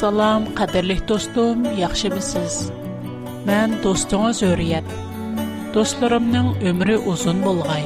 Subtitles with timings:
[0.00, 2.54] Assalom, qadrli dostum, yaxshimisiz?
[3.48, 4.86] Men do'stingiz O'riyat.
[5.74, 7.84] Dostlarımın ömrü uzun bo'lg'ay.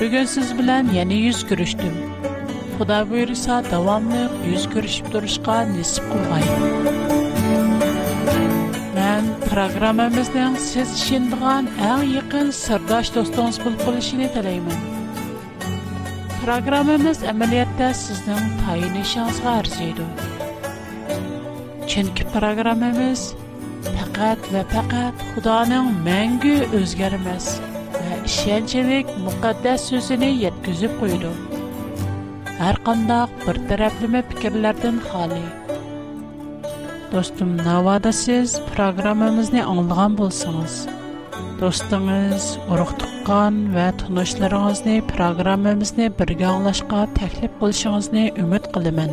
[0.00, 1.94] Bugün siz bilen yana yüz görüştüm.
[2.76, 6.44] Xudo buyursa, davomli yuz ko'rishib turishga nisib qilg'ay.
[9.52, 14.86] Программамызның сез шиндыған әң еқін сырдаш достыңыз бұл қылышыны тілеймін.
[16.44, 20.06] Программамыз әмілетті сіздің тайынышыңызға әрзейді.
[21.92, 23.26] Чүнкі программамыз
[23.90, 27.50] пәкәт вә пәкәт Худаның мәңгі өзгермәс
[27.98, 31.34] вә ішенчілік мұқаддәс сөзіні еткізіп қойды.
[32.70, 35.44] Әр қандақ бір тәрәпліме пікірлерден халы–
[37.12, 40.74] Dostum, navada siz proqramımızı anlığan bolsanız,
[41.60, 49.12] dostunuz, uruqtuqqan və tunuşlarınızı proqramımızı birgə anlaşqa təklif qilishinizni ümid qilman.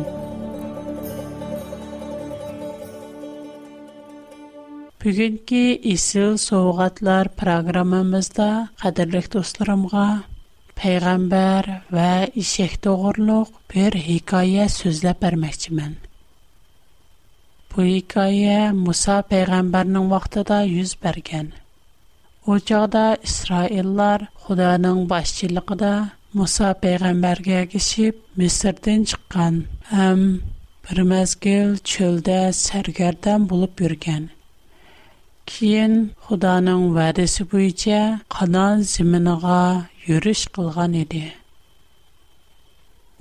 [5.02, 5.62] Бүгінгі
[5.96, 8.48] Исіл Соғатлар программамызда
[8.84, 10.06] қадірлік достарымға
[10.80, 12.10] Пәйғамбар вә
[12.44, 15.94] Ишек Тоғырлық бір хикая сөзләп бәрмәкчімін.
[17.70, 21.50] Бу хикая Муса пайгамбарның вакытында йөз бергән.
[22.50, 25.92] Ул чакта Исраиллар Худаның башчылыгында
[26.34, 29.60] Муса пайгамбаргә кишип Мисрдән чыккан.
[30.06, 30.26] Әм
[30.88, 34.26] бер мәзгил чөлдә сәргәрдән булып йөргән.
[35.52, 35.92] Кин
[36.26, 38.02] Худаның вәдәсе буенча
[38.36, 39.58] Канан зиминыга
[40.08, 40.48] йөриш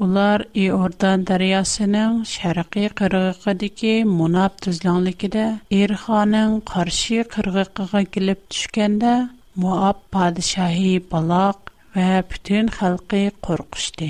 [0.04, 9.10] Улар и ордан дариясының шараги кырғықы дики мунап түзланликида, Ирханың қарши кырғықыға килип түшкенда,
[9.64, 14.10] Муап падишаи балақ ва пүтін халги қорқышди.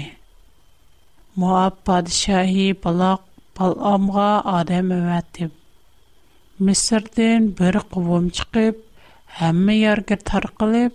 [1.44, 3.26] Муап падишаи балақ
[3.62, 4.30] баламға
[4.62, 5.52] адам өвәттіп.
[6.70, 8.86] Месырден бір қуум чықып,
[9.42, 10.94] Хамми яргі тар қылып,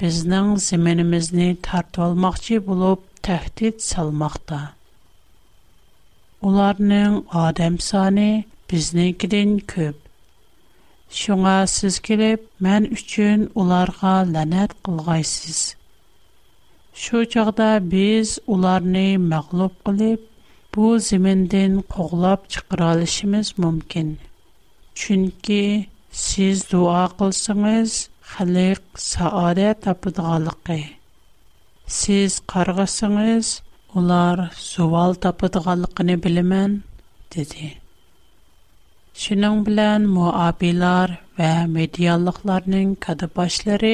[0.00, 4.58] Бізнің зименімізні тарту алмақчи болуп, тәхт ит салмакта.
[6.48, 8.28] Уларның адам саны
[8.72, 9.14] безнән
[9.72, 9.94] көч.
[11.20, 15.60] Шуңа сез килеп мен өчен уларга ланат кылгасыз.
[17.02, 20.22] Шу чакта без уларны мәглоб кылып
[20.76, 24.14] бу җирләрдән قуглап чыкыра алышыбыз мөмкин.
[25.02, 25.62] Чөнки
[26.24, 28.00] сез дуа кылсыңгыз,
[28.32, 29.70] Хәлик сауәре
[31.92, 33.48] «Сиз қарғасыңыз,
[34.00, 36.76] олар зувал тапыдғалықыни билимін»,
[37.34, 37.66] диди.
[39.24, 43.92] Шының білян му абилар ва медиалықларынин кадыбашлари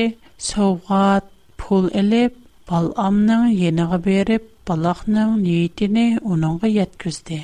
[0.51, 1.27] совғат
[1.63, 2.37] пул ілип,
[2.71, 6.07] баламның ениғы беріп, балахның нейтіні
[6.37, 7.41] уныңы яткізди.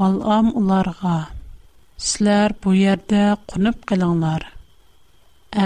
[0.00, 1.18] Балам уларға,
[2.08, 4.48] сілар бу ярда кунып киланлар.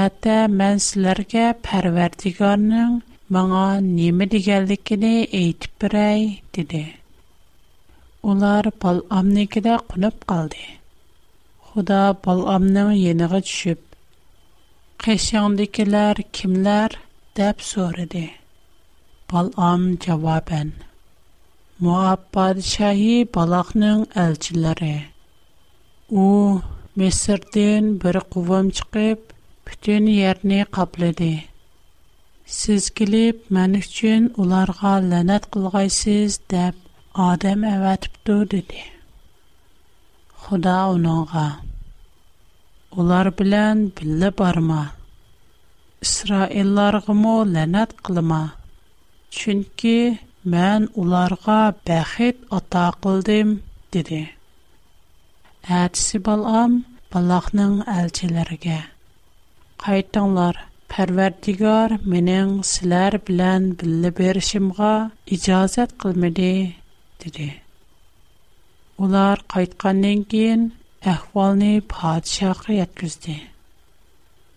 [0.03, 3.01] Ата мэн сіларға пәрвердігарның
[3.33, 6.25] маңа неме дегенлекене айтып бирай
[6.57, 6.81] диде.
[8.33, 10.61] Улар бал амникедә кунып калды.
[11.69, 13.79] Худа бал амның яныга төшүп,
[15.05, 16.99] "Кешеңдекләр кимләр?"
[17.41, 18.25] дип сорады.
[19.33, 20.73] Бал ам җавабын:
[21.89, 24.95] "Муаппад шаһи балакның элчиләре.
[26.27, 26.61] У
[27.01, 29.21] Месрдән бер кувам чыгып,
[29.67, 31.33] бүтән ярны каплады."
[32.53, 36.77] Сез килеп, мен өчен уларга ләнәт кылгайсыз дип
[37.27, 38.83] адам әвәтип ту диде.
[40.43, 41.45] Худа унага:
[42.99, 44.83] Улар белән биллә барма.
[46.09, 48.43] Исраиллар мо ләнәт кылма.
[49.39, 49.97] Чөнки
[50.57, 51.59] мен уларга
[51.89, 53.61] бәхет ата кылдым
[53.97, 54.23] диде.
[55.81, 56.77] Әтсибалам
[57.17, 58.83] Балахның әлчеләргә:
[59.87, 60.61] Кайтыңлар,
[60.93, 64.89] Pərverdigar mənim sizlər bilən billə berişimğa
[65.37, 66.49] icazət qılmadı,
[67.23, 67.47] dedi.
[69.07, 70.67] Ular qaytqandan keyin
[71.15, 73.39] əhvalını padişahqa yetkizdi.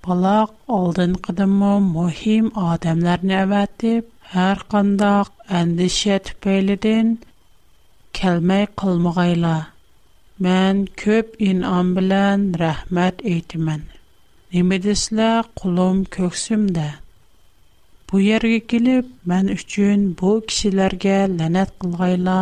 [0.10, 7.16] Balaq oldinqidimi muhim odamlarni əvətib, hər qandaq əndişə tüpəylidən
[8.22, 9.56] kəlmək qılmıqayla.
[10.50, 13.95] Mən köp inan bilən rəhmət eytimən.''
[14.54, 15.28] Немедесле
[15.60, 16.84] кулым көксүмдә.
[18.10, 22.36] Бу ергә килеп, мен өчен бу кешеләргә ләнәт кылгайла,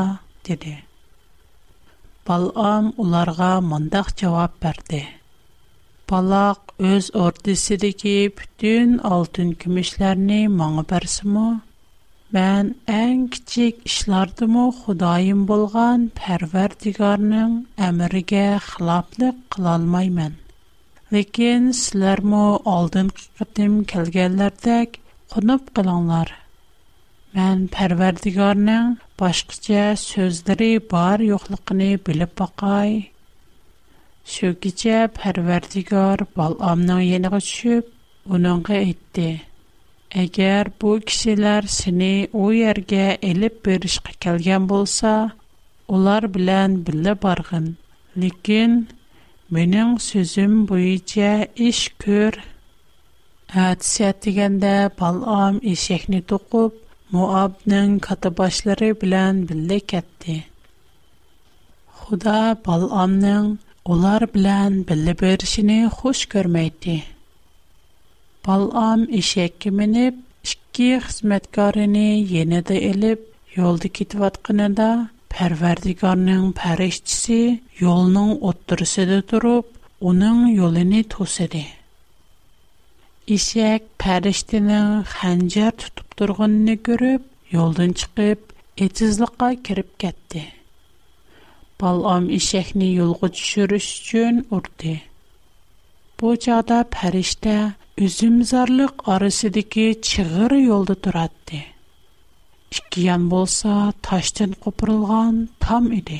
[0.49, 0.73] диде.
[2.27, 4.99] Балам уларга мондак җавап берде.
[6.11, 11.45] Балак үз ортысыдагы бүтән алтын күмешләрне маңа берсемо?
[12.35, 17.59] Мен иң кичек эшләрдемо Худоим булган Пәрвәрдигарның
[17.89, 20.35] әмриге хилаплык кыла алмаймын.
[21.13, 22.37] Ләкин сләр мо
[22.73, 24.95] алдын кытым келгәнләрдәк
[25.33, 26.31] кунып кылыңлар.
[27.35, 32.95] Мен Пәрвәрдигарның башкача сүзләре бар юклыгын билеп бакай.
[34.33, 37.93] Шу кичә Пәрвәрдигар Баламның яныга төшүп,
[38.37, 39.27] уныңга әйтте:
[40.23, 45.13] "Әгәр бу кешеләр сине у ергә элеп беришкә килгән булса,
[45.97, 47.75] улар белән билеп баргын.
[49.53, 51.25] Менің сөзім бұйыце
[51.63, 52.37] іш көр.
[53.63, 54.71] Әдісет дегенде
[55.01, 56.79] балам ешекні тұқып,
[57.13, 60.39] Муабның қаты башлары білән білді кәтті.
[61.99, 62.39] Худа
[62.69, 63.51] баламның
[63.95, 66.97] олар білән білі бірішіні хұш көрмейді.
[68.47, 70.17] Балам ешекі мініп,
[70.47, 72.07] ішкі қызметкарыны
[72.41, 73.27] еніді іліп,
[73.61, 74.89] елді кетіватқынында,
[75.33, 77.37] Pərverdigarının pərişçisi
[77.79, 79.63] yolunun otdurusida durub,
[80.09, 81.61] onun yolunu tosadı.
[83.37, 87.25] İşək pəriştinin xəncər tutub durğununu görüb,
[87.55, 88.45] yoldan çıxıb,
[88.87, 90.43] etizliqa kirib getdi.
[91.81, 94.95] Balam işəkni yolğa düşürüş üçün urdu.
[96.21, 97.57] Bu çağda pəriştə
[98.09, 101.63] üzümzarlıq arasındakı çığır yolda duratdı.
[102.73, 106.19] Ikiyan bolsa taştan qopurulgan там idi.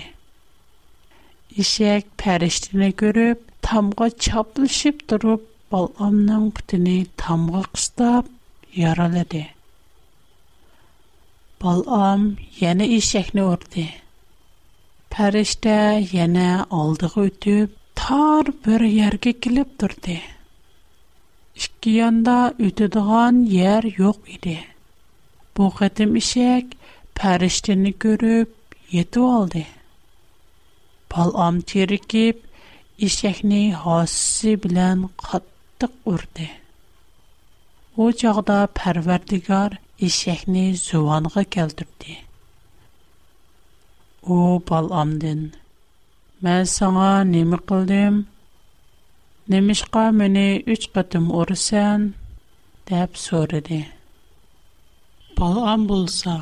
[1.61, 8.29] Ишек пәрештіні көріп, тамға чаплышып тұрып, балғамның бүтіні тамға қыстап,
[8.81, 9.41] яралады.
[11.65, 12.27] Балғам
[12.71, 13.87] ені ишекні орды.
[15.15, 15.73] Пәрішті
[16.25, 16.47] ені
[16.81, 20.19] алдығы өтіп, тар бір ерге келіп тұрды.
[21.57, 22.37] Ишкиянда
[22.69, 24.59] өтідіған ер йоқ еді.
[25.57, 26.71] Bu qatim işək
[27.17, 28.49] pəriştini görüb
[28.93, 29.59] yetu aldı.
[31.13, 32.39] Balam tirikib,
[33.09, 36.47] işəkni hasisi bilən qatlıq urdu.
[37.97, 39.77] O çağda pərverdigar
[40.09, 42.17] işəkni züvanğa gəldirdi.
[44.33, 44.37] O
[44.71, 45.45] balamdın,
[46.47, 48.19] mən sana nemi qıldım,
[49.57, 50.47] nemişqa məni
[50.77, 52.15] üç qatim ursən,
[52.93, 53.83] dəb sorudu.
[55.43, 56.33] Балам булса,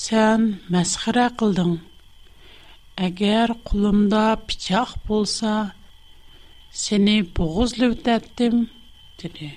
[0.00, 0.42] сән
[0.72, 1.70] мэсхыра қылдың.
[3.08, 4.20] Әгер кулымда
[4.50, 5.54] пичақ булса,
[6.82, 8.60] сени боғыз лөттәттім,
[9.22, 9.48] диле.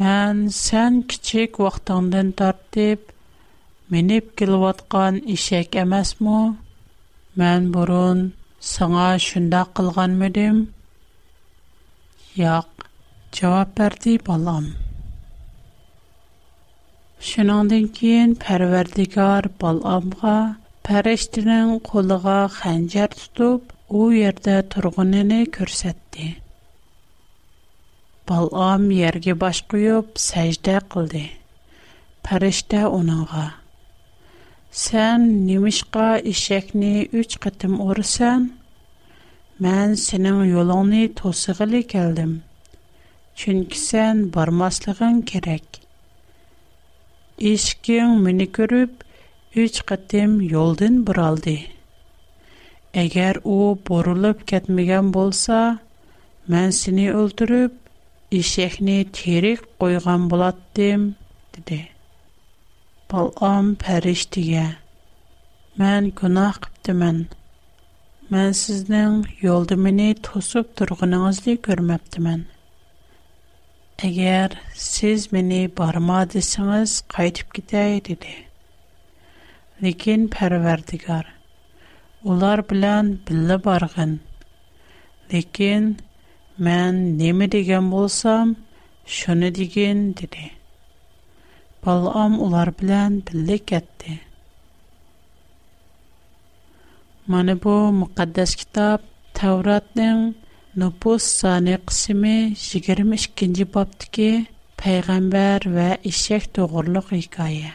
[0.00, 3.12] Мэн сен кичик вақтандын тарптип,
[3.92, 6.40] Меніп келуатған ішек әмәс му?
[7.40, 8.24] Мэн бұрын
[8.72, 10.64] сана шында қылған мөдім?
[12.46, 12.88] Яқ,
[13.36, 14.72] чавап бәрді балам.
[17.26, 20.34] Шуныңдан кейін Пәрвәрдигар Баламға
[20.88, 26.28] пәрештінің қолыға хәнжәр тұтып, у ерде тұрғыныны көрсетті.
[28.30, 31.24] Балам ерге баш құйып, сәждә қылды.
[32.28, 33.48] Пәрештә оныңға.
[34.84, 38.46] Сән немішқа ішекні үч қытым орысан,
[39.58, 42.36] Мән сенің yolыңны тосығылы келдім.
[43.42, 45.82] Чүнкі сән бармаслығын керек.''
[47.38, 49.04] «Ишкин мини көріп,
[49.64, 51.52] үч қаттим йолдин бұралди.
[53.02, 55.58] Әгер о бұрлып көтміген болса,
[56.50, 57.76] بولسا сіни өлтүріп,
[58.40, 61.06] ішехни тирик қойған боладдим»,
[61.54, 61.80] диди.
[63.12, 64.66] Балам пәріш диге.
[65.84, 67.22] «Мән кунах кіпті мән.
[68.34, 70.10] Мән сіздің йолді мини
[74.06, 78.30] Әгер сез мені барма дейсіңыз, қайтип кидай дейді.
[79.86, 81.26] Леген пәрвердігар,
[82.22, 84.12] улар білян білі барғын.
[85.32, 85.88] Леген,
[86.68, 88.54] мән неме деген болсам,
[89.18, 90.52] шуны деген дейді.
[91.88, 94.20] Балам улар білян білі кәтті.
[97.26, 100.28] Маны бу мақаддас кітап тавратның
[100.78, 104.46] No sani qismi 22-nji babdiki
[104.78, 107.70] paygamber we eşek dogurluk hikaye.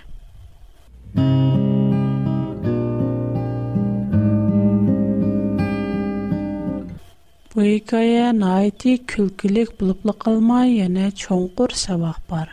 [7.55, 12.47] Bu hikaye naiti külkülük bulupluk kılmay yana çoğunkur sabah bar.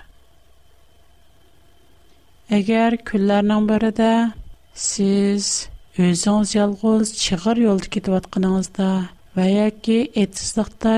[2.50, 4.32] Eger küllerden beri
[4.74, 9.00] siz özünüz yalgız çıgır yoldu gidip atkınağızda
[9.38, 10.92] va yoki etisliqda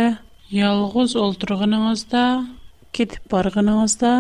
[0.61, 2.21] yolg'iz o'ltirganingizda
[2.99, 4.13] ketib borganingizda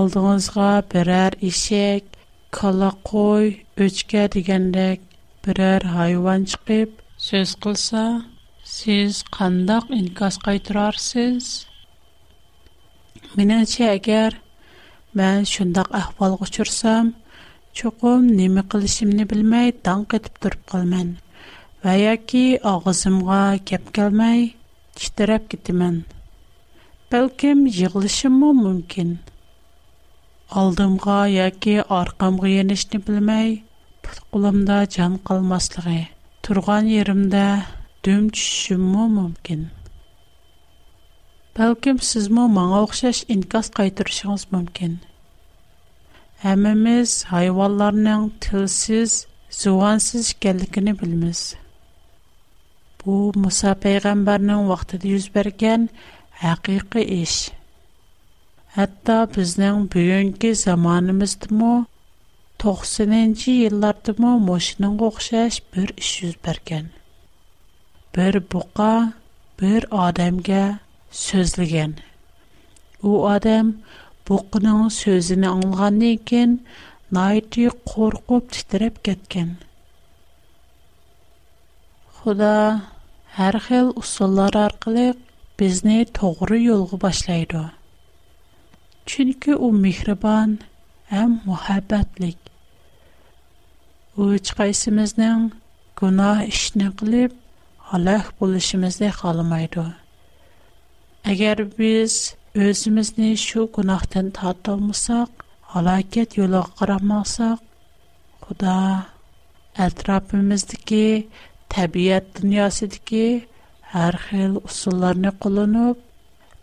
[0.00, 2.06] oldingizga biror eshak
[2.58, 3.44] kala qo'y
[3.86, 4.98] o'chka degandek
[5.48, 6.88] biror hayvon chiqib
[7.26, 8.04] so'z qilsa
[8.76, 11.46] siz qandoq inkos qaytirarsiz
[13.40, 14.30] menimcha agar
[15.22, 17.04] man shundoq ahvolga uchursam
[17.82, 21.08] cho'qim nima qilishimni bilmay dong etib turib qolman
[21.86, 23.40] Ва ағызымға агызымга
[23.70, 24.40] кеп келмей,
[25.02, 25.98] читереп китимен.
[27.12, 29.10] Белким жиглышым му мүмкін.
[30.62, 33.52] Алдымга яки аркамга енишни білмей,
[34.02, 36.00] пыткуламда жан калмаслығы,
[36.42, 37.42] турган ерімда
[38.02, 39.60] дүм чүшім му мүмкін.
[41.60, 44.96] Белким сіз му маңа оқшаш инкас кайтырышыңыз мүмкін.
[46.54, 49.20] Әміміз хайваларның тілсіз,
[49.62, 51.46] зуансыз келдігіні білміз.
[51.54, 51.64] Әміміз
[53.06, 55.82] bu muso payg'ambarning vaqtida yuz bergan
[56.44, 57.36] haqiqiy ish
[58.76, 61.84] hatto bizning bugungi 90
[62.64, 66.86] to'qsoninchi yillardami moshinanga o'xshash bir ish yuz bergan
[68.16, 68.90] bir buqa
[69.62, 70.64] bir odamga
[71.24, 71.92] so'zlagan
[73.08, 73.66] u odam
[74.30, 76.50] buqining so'zini anglagandan keyin
[77.20, 79.50] nayti qo'rqib titrab ketgan
[82.18, 82.52] xudo
[83.38, 85.02] har xil usullar orqali
[85.60, 87.62] bizni to'g'ri yo'lga boshlaydi
[89.14, 90.50] chunki u mehribon
[91.12, 92.40] ham muhabbatlik
[94.18, 95.42] u hech qaysimizning
[96.02, 97.32] gunoh ishni qilib
[97.90, 99.84] halak bo'lishimizni xohlamaydi
[101.34, 102.12] agar biz
[102.68, 105.30] o'zimizni shu gunohdan tortolmasak
[105.74, 107.60] halokat yo'liga qaramoqsak
[108.46, 108.76] xudo
[109.88, 111.06] atrofimizdagi
[111.74, 113.22] təbiət dünyasıdakı
[113.94, 116.02] hər xil usullarını qullanıb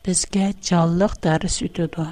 [0.06, 2.06] bizə canlıq dərs ötüdü.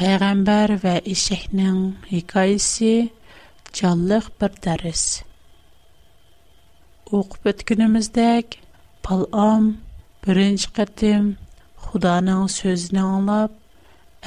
[0.00, 1.78] Peyğəmbər və eşəknin
[2.10, 2.92] hekayəsi
[3.78, 5.06] canlıq bir dərs.
[7.16, 8.58] Oxub ötkünümüzdək
[9.06, 9.66] Bal'am
[10.26, 11.30] birinci qətim
[11.86, 13.52] Xudanın sözünü anlab,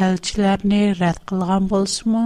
[0.06, 2.26] elçilərini rədd qılğan bolsunmu?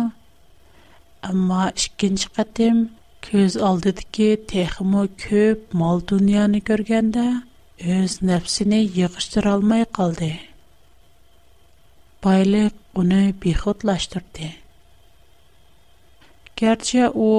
[1.29, 2.83] Amma ikinci qətim
[3.23, 7.23] ko'z oldidagi texmu ko'p mol dunyoni ko'rganda
[7.97, 10.29] o'z nafsini yig'ishtirolmay qoldi
[12.27, 14.49] boylik uni behudlashtirdi
[16.63, 17.29] garchi u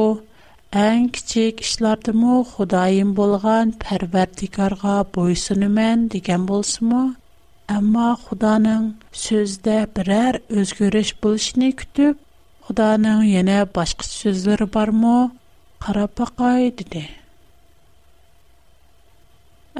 [0.84, 7.02] eng kichik ishlardimu xudoyim bo'lgan parvardigorga bo'ysuniman degan bo'lsimu
[7.78, 8.88] ammo xudoning
[9.26, 12.28] so'zida biror o'zgarish bo'lishini kutib
[12.70, 15.16] xudoning yana boshqa so'zlari bormi
[15.84, 17.00] qarab baqay dedi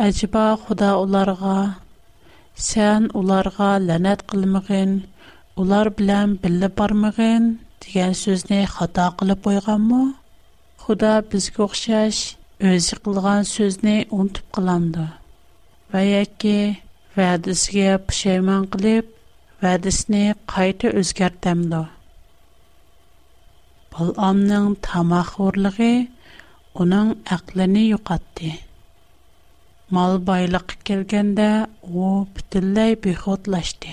[0.06, 1.56] ajiba xudo ularga
[2.66, 4.90] sen ularga la'nat qilmag'in
[5.62, 7.42] ular bilan birga bormag'in
[7.84, 10.02] degan so'zni xato qilib qo'yganmi
[10.84, 12.20] xudo bizga o'xshash
[12.73, 15.06] o'zi qilgan so'zni unutib qilandi
[15.94, 16.56] va yoki
[17.16, 19.04] va'disiga pushaymon qilib
[19.64, 20.25] va'disini
[20.56, 21.82] qayta o'zgartamdi
[23.99, 25.91] Bal'amning tamoqxo'rligi
[26.83, 28.49] uning aqlini yo'qotdi.
[29.99, 31.47] Mol boyliqqa kelganda
[32.05, 32.07] u
[32.39, 33.93] butunlay behudlashdi.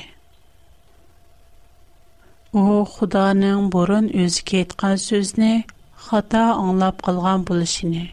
[2.62, 2.64] U
[2.96, 5.52] Xudoning burun o'ziga aytgan so'zni
[6.08, 8.04] xato anglab qolgan bo'lishini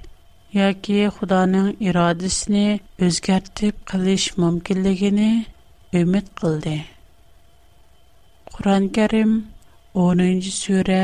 [0.59, 2.66] yoki Xudoning irodasini
[3.09, 5.30] o'zgartib qilish mumkinligini
[6.02, 6.76] umid qildi.
[8.59, 9.33] Qur'on Karim
[10.07, 11.02] 10-sura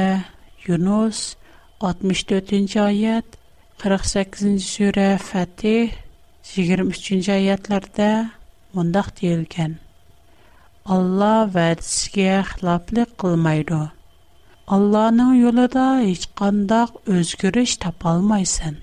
[0.64, 1.36] Yunus
[1.84, 3.24] 64-nji aýat,
[3.84, 5.92] 48-nji sura Fatih
[6.52, 8.30] 23-nji aýatlarda
[8.72, 9.74] mundaq diýilген.
[10.96, 13.82] Allah va'dasiga xiloflik qilmaydi.
[14.78, 18.80] Allahning yo'lida hech qanday o'zgarish tapa olmaysan.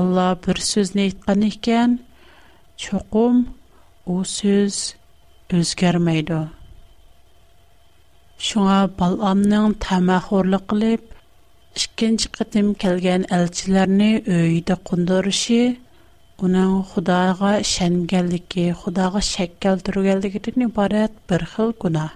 [0.00, 1.96] Allah bir so'zni aytgan ekan,
[2.84, 3.40] cho'qim
[4.12, 4.82] u so'z
[5.62, 6.44] o'zgarmaydi.
[8.44, 11.04] Шуңа баламның тамахорлык кылып,
[11.80, 15.60] ikkinchi qatim kelgan elchilarni uyida qo'ndirishi
[16.48, 22.12] uning xudoga ishonganligi xudoga shak keltirganligidan iborat bir xil gunoh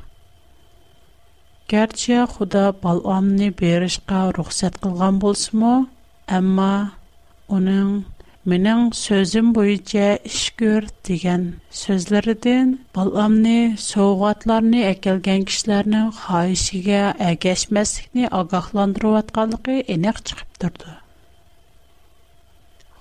[1.72, 5.72] garchi xudo balomni berishga ruxsat qilgan bo'lsimu
[6.40, 6.72] ammo
[7.60, 7.88] uning
[8.48, 11.42] Менің сөзім бойынша іш көр деген
[11.78, 13.56] сөзлерден баламны
[13.86, 20.94] соғатларны әкелген кішілерінің хайшыға әгәшмәсікні ағақландыру атқалықы енеқ чықып тұрды.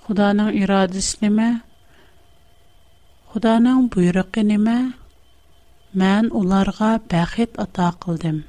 [0.03, 1.61] Худаның ирадысы худаның
[3.31, 4.75] Құданың бұйрықы неме?
[6.03, 8.43] Мән оларға бәхет ата қылдым.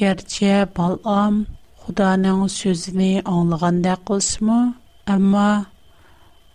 [0.00, 1.44] Керче балам
[1.86, 4.60] худаның сөзіні аңлығанда қылсы мұ?
[5.10, 5.48] Амма,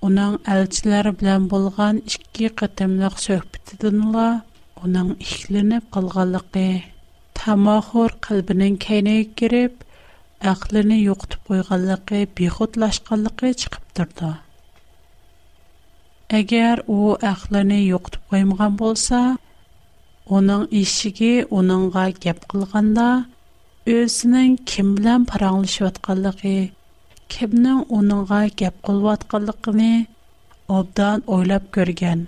[0.05, 4.27] оның әлчілер білән болған ішкі қытымлық сөхбітідінла
[4.85, 6.63] оның ішіленіп қалғалықы.
[7.39, 9.81] Тамахор қалбінің кәйне керіп,
[10.53, 14.31] әқліні йоқтып қойғалықы, бейхотлашқалықы чықып тұрды.
[16.39, 17.01] Әгер о
[17.33, 19.21] әқліні йоқтып қоймаған болса,
[20.39, 23.09] оның ішіге оныңға кеп қылғанда,
[23.97, 25.89] өзінің кім білән параңылышы
[27.33, 29.93] kimning uningga gap qilvotganligini
[30.77, 32.21] obdan o'ylab ko'rgan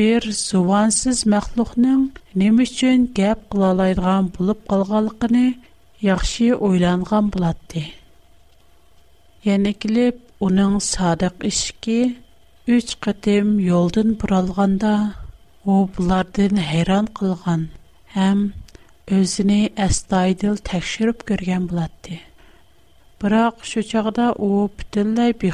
[0.00, 2.02] bir zuvansiz maxluqning
[2.42, 5.44] nima uchun gap qilolaydigan bo'lib qolganligini
[6.08, 7.82] yaxshi o'ylangan bo'ladi
[9.50, 10.16] yana kelib
[10.48, 11.98] uning sodiq ishki
[12.78, 14.94] uch qatim yo'ldan buralganda
[15.72, 17.62] u bulardan hayron qilgan
[18.18, 18.38] ham
[19.20, 22.16] o'zini astoydil tekshirib ko'rgan bo'ladi
[23.22, 24.48] Бірақ шөчіғда о
[24.80, 25.48] бүтінләй бі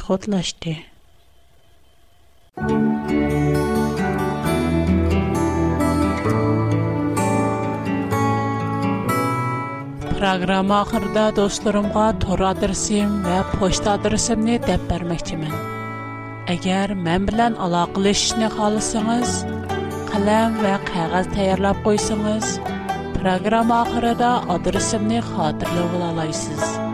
[10.13, 15.57] Программа ахырда достырымға тор адресим вә пошт адресимни деп бәрмәкімін.
[16.57, 19.37] Әгер мән білән алақылы ішіне қалысыңыз,
[20.13, 22.57] қалам вә қағаз тәйірләп қойсыңыз,
[23.17, 26.84] программа ахырда адресимни қатырлы ғылалайсыз.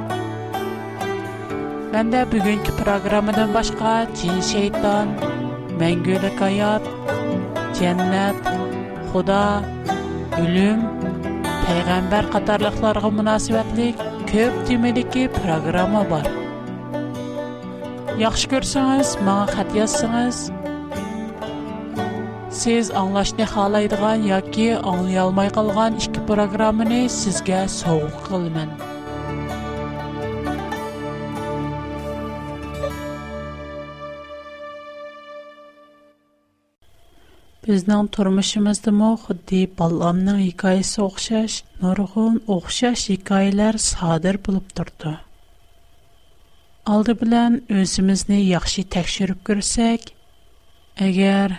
[1.94, 5.08] من bugünkü بیگن که پروگرام şeytan, باشگاه چین شیطان
[5.80, 6.82] منگول کیاب
[7.74, 8.36] جنت
[9.14, 9.62] خدا
[10.38, 10.90] علم
[11.68, 13.96] پیغمبر قدر لغزار قم مناسبت لیک
[14.32, 15.40] کب تی ملیکی Siz
[16.10, 16.28] بار
[18.24, 20.40] یاخشگر yoki ما ختیاس سعیس
[22.52, 23.88] سیز انگلش نه خاله
[37.72, 41.54] Biznan turmushimizda mo xuddi ballamning hikoyasi o'xshash
[41.84, 45.12] nurg'un o'xshash hikoyalar sodir bo'lib turdi
[46.96, 50.10] oldi bilan o'zimizni yaxshi tekshirib ko'rsak
[51.08, 51.56] agar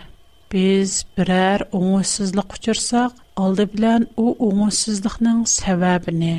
[0.56, 6.34] biz biror o'ngsizlik uchirsak oldi bilan u o'ngsizlikning sababini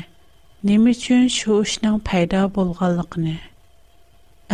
[0.70, 3.34] nima uchun shu ishning paydo bo'lganligini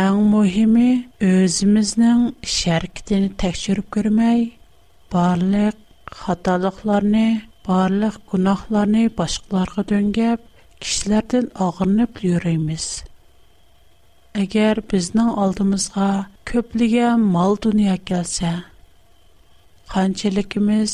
[0.07, 0.89] ang muhimi
[1.33, 2.25] o'zimizning
[2.57, 4.43] sharkitini tekshirib ko'rmay
[5.11, 5.75] Барлык
[6.23, 7.25] хаталыкларны,
[7.67, 10.43] барлык гынакларны башкаларга төнгәп,
[10.83, 12.85] кишләрдән агырнып йөребез.
[14.43, 16.07] Әгәр безнең алдымызга
[16.53, 18.53] көплегән мал дөнья калса,
[19.95, 20.93] ханчылыгыбыз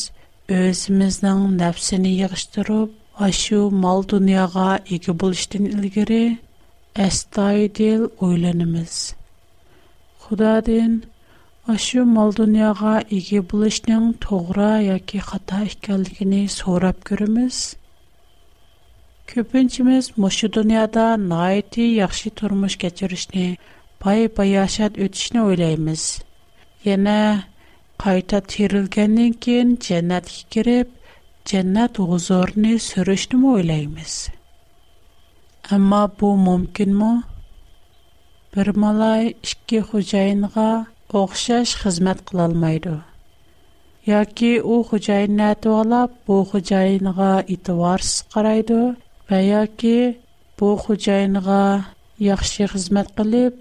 [0.62, 2.96] özбезнең нәфсене ягыштырып,
[3.30, 6.22] ашу мал дөньяга ике бу иشتен илгәре
[7.06, 8.10] эста идел
[11.68, 17.58] Ашу мал дөньяга эге булышның тоғра яки хата икәнлегене сорап күрмиз.
[19.32, 23.44] Көпенчіміз мұшы дүнияда найти яхшы тұрмыш кәчірішні,
[24.06, 26.06] бай-бай яшат ойлаймыз.
[26.88, 27.18] Яна
[28.06, 30.88] қайта терілгеннен кен жәнәт кіріп,
[31.52, 34.16] жәнәт ғұзорны сүрішні ойлаймыз.
[35.76, 37.14] Әмма бұл мүмкін мұ?
[38.56, 40.72] Бір малай ішкі хұжайынға
[41.16, 42.94] o'xshash xizmat qilolmaydi
[44.12, 48.80] yoki u xo'jayinni atvolab bu xo'jayiniga e'tiborsiz qaraydi
[49.30, 49.94] va yoki
[50.60, 51.62] bu xo'jayiniga
[52.28, 53.54] yaxshi xizmat qilib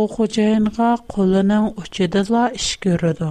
[0.00, 3.30] u xo'jayinga qo'lining uchidala ish ko'radi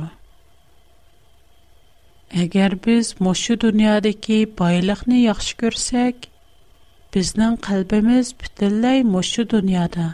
[2.46, 6.15] agar biz mushu dunyodagi boyliqni yaxshi ko'rsak
[7.17, 10.08] bizning qalbimiz butunlay mushu dunyoda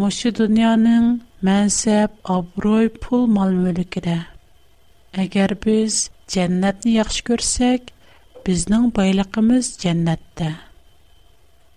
[0.00, 1.08] Мушу дөньяның
[1.46, 4.14] мәнсәп, аброй, пул мал-мүлкидә.
[5.24, 5.96] Әгәр без
[6.34, 7.90] дәннәтне яхшы күрсәк,
[8.46, 10.48] безнең байлыгыбыз дәннәттә.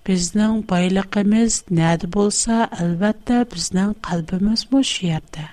[0.08, 5.49] Безнең байлыгыбыз нәдә булса, әлбәттә безнең калбыбыз бу шиярдә.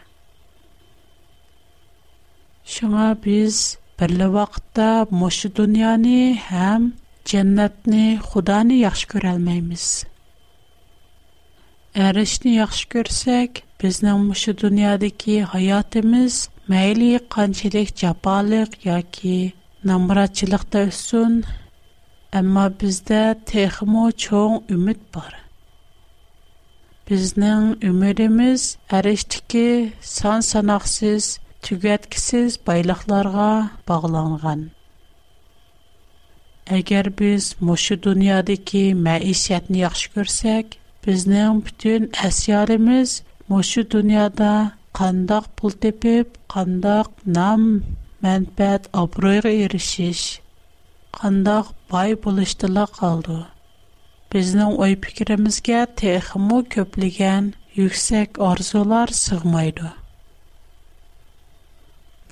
[2.76, 3.62] Шуңа без
[3.98, 6.92] берле вакытта мошы дөньяны һәм
[7.34, 9.90] дәннәтне, Худаны яхшы күрә алмыйбыз.
[12.02, 13.50] Tərişni yaxşı görsək,
[13.82, 16.38] bizning mushu dunyodagi hayotimiz
[16.72, 19.34] mayli qanchalik jafoliq yoki
[19.90, 21.36] namratchilikda o'ssin,
[22.40, 23.20] ammo bizda
[23.52, 25.30] texmo cho'ng umid bor.
[27.12, 28.62] Bizning umidimiz
[28.98, 29.66] arishdiki
[30.16, 31.24] son sanoqsiz,
[31.68, 33.48] tugatkisiz boyliqlarga
[33.92, 34.60] bog'langan.
[36.80, 40.66] Agar biz mushu dunyodagi maishatni yaxshi ko'rsak,
[41.06, 43.10] bizning butun asyarimiz
[43.50, 44.50] mushu dunyoda
[44.98, 47.62] qandoq pul tepib qandoq nam
[48.26, 50.22] manfaat obro'yga erishish
[51.18, 53.38] qandoq boy bo'lishdilar qoldi
[54.36, 57.44] bizning o'y fikrimizga texmu ko'pligan
[57.80, 59.90] yuksak orzular sig'maydi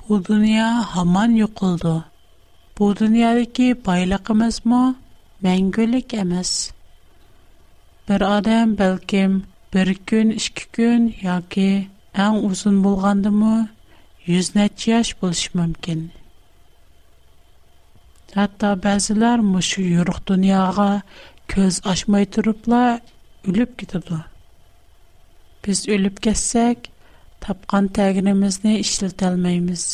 [0.05, 1.97] bu dunyo haman yo'qildi
[2.79, 4.85] bu dunyodagi boyligimizmi
[5.49, 6.53] mangulik emas
[8.09, 9.35] bir odam balkim
[9.75, 11.69] bir kun ikki kun yoki
[12.25, 13.55] eng uzun bo'lgandimi
[14.33, 16.01] yuz necha yosh bo'lishi mumkin
[18.39, 20.89] hatto ba'zilar mushu yo'ruq dunyoga
[21.55, 22.91] ko'z ochmay turiblar
[23.49, 24.19] o'lib ketadi
[25.65, 26.79] biz o'lib ketsak
[27.45, 29.85] tapgan tagirimizni ishlatolmaymiz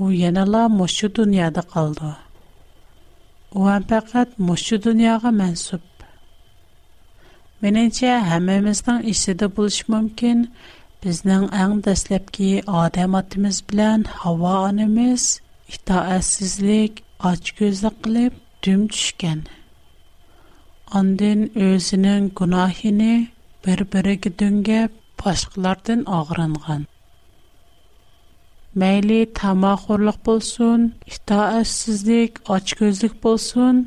[0.00, 2.10] u yanala mushu dunyoda qoldi
[3.58, 3.60] u
[3.92, 5.82] faqat mushu dunyoga mansub
[7.64, 10.38] Меніңше, әміміздің ішсіді бұлыш мүмкін,
[11.06, 12.46] біздің әң дәсләпкі
[12.84, 15.26] адам атымыз білән, хава анымыз,
[15.74, 19.42] itaətsizlik, қылып, дүм түшкен.
[19.44, 20.96] düşkən.
[21.00, 23.10] Ondan күнахіні
[23.66, 26.88] бір bir-biriga döngəb ағырынған.
[28.72, 33.84] Мәйлі Məyli tamaqorluq болсын, itaətsizlik, әсізлік, ач və болсын,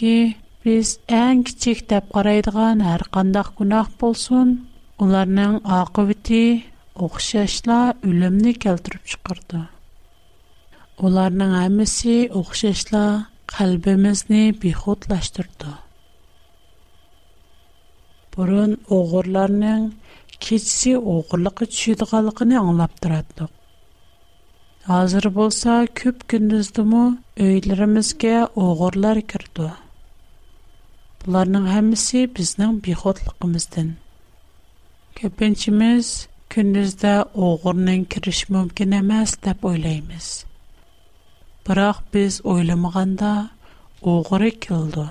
[0.00, 0.14] ki
[0.68, 4.48] بیز انج چیخ تب قریدگان هر قندخ گناه پولسون،
[5.00, 6.46] اولر نان آقایتی،
[7.04, 9.50] اخششلا علم نیکل ترب شکرد.
[11.02, 13.04] اولر نان عمیسی، اخششلا
[13.52, 15.62] قلب مزنه بی خود لشترد.
[24.88, 26.82] Азыр болса көп کیسی
[28.04, 29.58] اغورلک оғурлар قلق
[31.28, 33.88] Оларның хамиси бізнің бихотлықымыздың.
[35.18, 36.12] Көпінчіміз
[36.54, 37.10] күндізді
[37.46, 40.28] оғурның кириш мумкінамас тап ойлаймыз.
[41.68, 43.32] Бырақ біз ойламағанда
[44.12, 45.04] оғуры келду.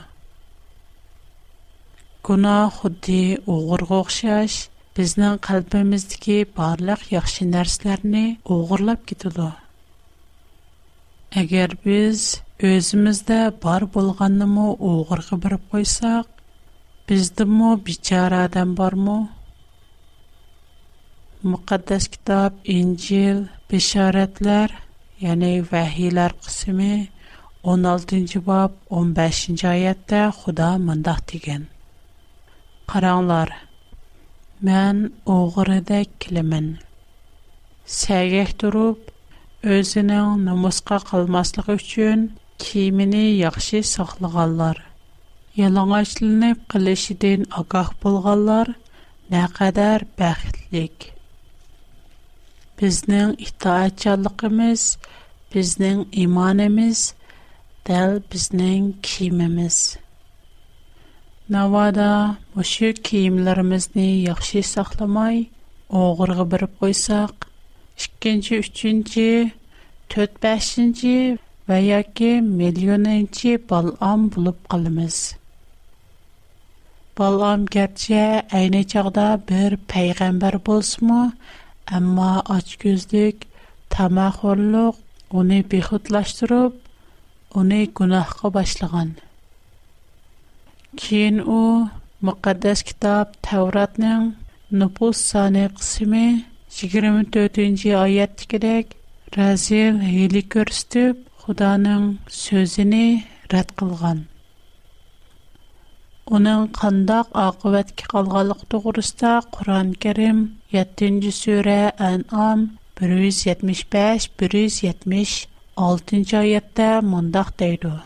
[2.29, 3.19] Гуна худди
[3.57, 4.57] оғур гохша аш,
[4.97, 8.25] бізнің қалпамыздыки барлық яхшы нәрсіларни
[8.57, 9.51] оғурлап кедуду.
[11.45, 12.29] Агер біз...
[12.65, 16.29] Өзімізді бар болғанымы оғырғы біріп қойсақ,
[17.11, 19.17] біздімі бичара адам бар мұ?
[21.51, 24.73] Мұқаддас кітап, Инжил, Бешаретлер,
[25.21, 26.89] яғни вәхилер қысымы
[27.61, 31.69] 16-cı bab 15-ci ayətdə Xuda mındaq degen.
[32.89, 33.53] Qaranlar,
[34.65, 36.73] mən oğrıdə kilimin.
[37.99, 38.99] Səgək durub,
[39.77, 42.27] özünün namusqa qalmaslıq üçün
[42.61, 44.77] Кеймене яхшы саклаганнар,
[45.61, 48.71] ялыңгычлылык кылшыдан агах булганнар,
[49.33, 51.05] nə qadar бахтлык.
[52.81, 54.87] Безнең итаятчалыгыбыз,
[55.53, 57.03] безнең иманбыз,
[57.89, 59.79] дәл безнең киемебез.
[61.55, 62.09] Навада
[62.55, 65.43] бу шир киемләребезне яхшы сакламый,
[66.01, 67.47] огыргы биреп куйсак,
[67.97, 69.51] 2-нче,
[70.09, 71.39] 4 5
[71.71, 75.15] va yoki millioninchi balom bo'lib qolamiz
[77.21, 78.19] balom garchi
[78.59, 81.21] ayni chog'da bir payg'ambar bo'lsinmi
[81.97, 83.37] ammo ochko'zlik
[83.95, 84.95] tamaxo'rliq
[85.41, 86.73] uni behudlashtirib
[87.61, 89.09] uni gunohga boshlagan
[91.03, 91.61] keyin u
[92.27, 94.23] muqaddas kitob tavratning
[94.79, 96.25] nupus soni qismi
[96.77, 98.85] yigirma to'rtinchi oyatdagidek
[99.37, 101.15] razil hiyli ko'rsatib
[101.49, 101.95] خدا نه
[102.41, 102.83] سوژه
[103.49, 103.53] қылған.
[103.53, 104.19] رد қандақ
[106.31, 110.37] اونن قنداق آقایت که قلقلق 7 قرستا قرآن کریم
[110.73, 111.33] یتینج 175-176
[112.95, 115.31] بریز یتمش پش بریز یتمش
[115.75, 117.99] آلتینچایت ده бір адамның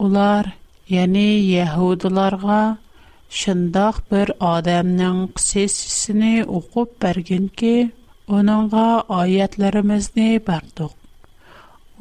[0.00, 0.44] اولار
[0.90, 2.76] یعنی یهودیانها
[3.30, 4.86] شنداخ بر آدم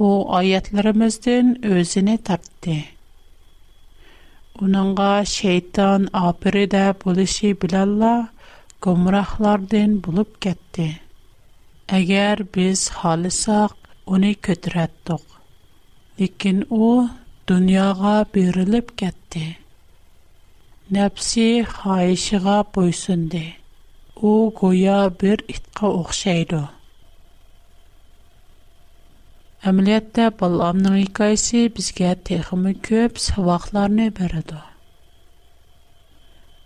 [0.05, 2.75] o ayetlerimizden özünü tarttı
[4.61, 8.29] onunğa şeytan aprı da bulışı bilalla
[8.81, 10.99] kumraqlardan bulup getti
[11.95, 13.69] eğer biz xolisaq
[14.11, 15.23] onu qətrətdik
[16.21, 17.07] lakin o
[17.49, 19.45] dunyara bərilib getdi
[20.93, 23.45] nəfsiy haişəğa boysundi
[24.29, 26.61] o qoya bir itqa oqşayıdı
[29.69, 34.57] Әмәлиятдә балламның һәр кайсы безгә тәһәммә күп һәвакларны бирә дә.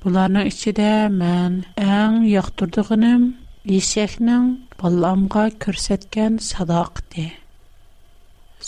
[0.06, 3.28] Буларның içидә мен әм иң яҡтырдығым
[3.72, 4.48] лисәхнең
[4.82, 7.28] балламға күрсәткән садаҡәте.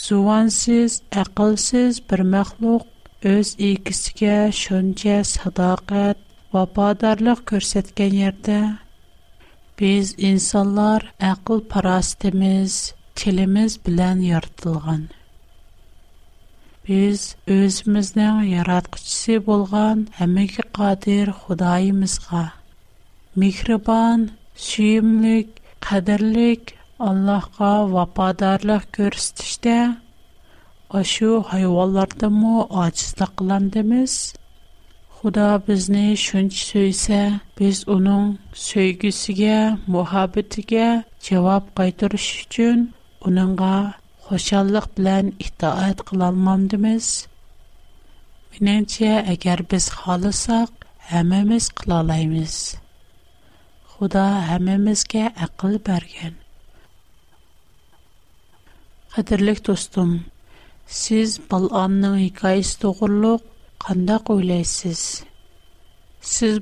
[0.04, 2.86] Сувансыз, аҡылсыз бер махлуҡ
[3.34, 6.22] öz икесгә шунчә садаҡәт
[6.54, 8.62] ва падарлыҡ күрсәткән йөрәдә
[9.82, 11.02] без инсанлар
[11.34, 12.80] ақыл парастимиз
[13.28, 15.02] һелебез белән яртылган
[16.90, 17.24] Без
[17.58, 22.44] özбезнең яраткычысы булган әмиг кадир Худаябызга
[23.40, 24.24] михрибан,
[24.68, 25.52] сөймлек,
[25.88, 26.74] кадерлек
[27.08, 29.78] Аллаһка вападарлык күрсәтүдә
[31.00, 34.34] ашу һайвандарда мо ачыста кылан дибез.
[35.16, 38.26] Худо безне шүнчейсә, без аның
[38.66, 39.56] сөйгсәге,
[39.96, 40.88] мәхәббәтеге
[41.24, 42.20] җавап кайтыру
[43.26, 43.94] اونانگا
[44.26, 47.28] خوشالق بلن احترام قلال مندمیس.
[48.62, 52.76] من انتیا اگر بس خالصاق همه مس قلالای مس.
[53.88, 56.36] خدا همه مس که اقل برگن.
[59.10, 60.20] خدای لک دوستم.
[60.86, 63.42] سیز بال آن نهیکایش تو قلوق
[63.80, 65.22] کند قویلیسیز.
[66.22, 66.60] سیز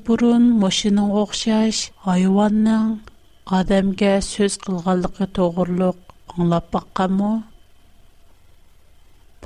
[6.36, 7.30] anglab boqqanmi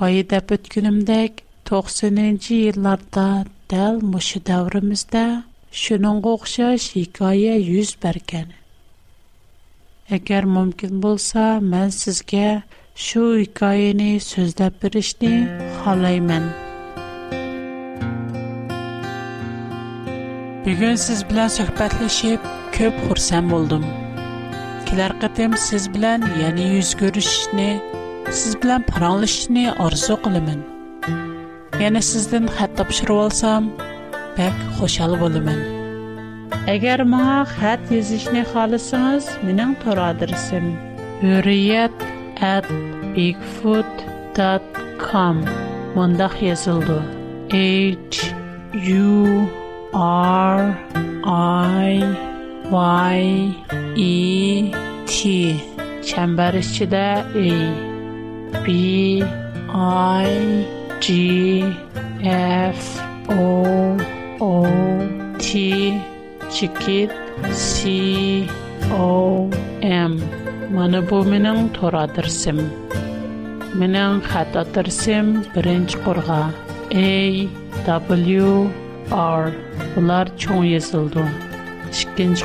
[0.00, 1.32] boya deb o'tgunimdek
[1.70, 3.26] to'qsoninchi yillarda
[3.74, 5.22] dal mushu davrimizda
[5.82, 8.48] shuningga o'xshash hikoya yuz bergan
[10.18, 12.46] agar mumkin bo'lsa men sizga
[13.06, 15.34] shu hikoyani so'zlab berishni
[15.80, 16.44] xohlayman
[20.66, 22.40] bugun siz bilan suhbatlashib
[22.78, 23.84] ko'p xursand bo'ldim
[24.92, 27.68] kilar qitim siz bilan yana yuz ko'rishishni
[28.38, 30.58] siz bilan paranglashishni orzu qilaman
[31.84, 33.62] yana sizdan xat topshirib olsam
[34.38, 35.60] bak xushal bo'laman
[36.74, 40.66] agar maa xat yozishni xohlasangiz mening tor adresim
[41.24, 41.96] huriyat
[42.52, 42.66] at
[43.14, 43.92] bigfood
[44.40, 44.68] dot
[45.06, 45.36] com
[46.50, 46.98] yozildi
[47.54, 48.20] h
[48.98, 49.16] u
[51.62, 51.80] r
[52.74, 53.24] i
[54.02, 54.06] y
[54.76, 54.81] e
[55.14, 55.60] 气
[56.08, 57.24] ，chamber 的气的 a
[58.64, 59.22] b
[59.68, 60.26] i
[61.00, 61.62] g
[62.22, 63.94] f o
[64.40, 64.66] o
[65.38, 65.92] t
[66.48, 66.66] c
[68.90, 69.48] o
[69.82, 70.18] m
[70.74, 72.58] mana bu mening to'ra dirsim
[73.78, 75.96] mening xato dirsim birinchi
[77.88, 78.32] a w
[79.38, 79.44] r
[79.92, 81.24] bular cho'ng yozildi
[82.00, 82.44] ikkinchi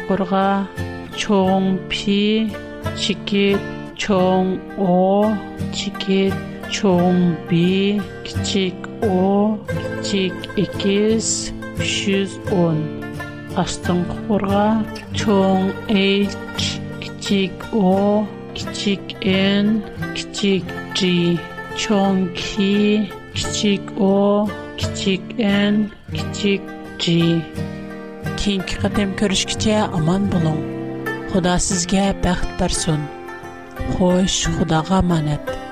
[1.17, 2.47] 총 피,
[2.95, 3.57] 치킷,
[3.95, 5.35] 총 о,
[5.73, 6.31] 치킷,
[6.69, 9.59] 총 비, 기칙 о,
[10.03, 12.97] 기칙 이키스, 슈즈 온.
[13.55, 14.05] 아스톤
[15.13, 16.37] 총 H,
[16.99, 21.39] 기칙 о, 기칙 N, 기칙 G.
[21.75, 26.61] 총 키, 기칙 오, 기칙 N, 기칙
[26.99, 27.41] G.
[28.35, 29.15] 긴 키가 되면
[29.91, 30.76] аман 보롱.
[31.37, 33.01] xudo sizga baxt bersin
[33.93, 35.66] xo'sh xudoga omonat